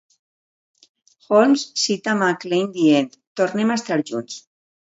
[1.27, 4.43] Holmes cita McLean dient: "Tornem a estar junts".